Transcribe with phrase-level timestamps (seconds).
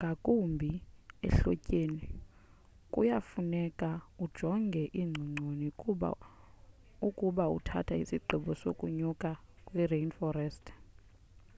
[0.03, 0.71] ngakumbi
[1.27, 2.05] ehlotyeni
[2.93, 3.89] kuya kufuneka
[4.23, 5.65] ujonge iingcongconi
[7.07, 9.29] ukuba uthatha isigqibo sokunyuka
[9.65, 10.65] kwi-rainforest